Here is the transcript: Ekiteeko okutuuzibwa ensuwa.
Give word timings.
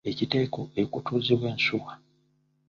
Ekiteeko 0.09 0.59
okutuuzibwa 0.87 1.47
ensuwa. 1.53 1.93